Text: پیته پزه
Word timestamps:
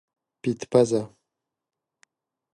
پیته 0.41 0.65
پزه 0.71 1.01